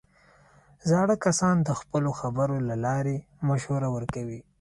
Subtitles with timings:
[0.89, 3.17] زاړه کسان د خپلو خبرو له لارې
[3.47, 4.39] مشوره ورکوي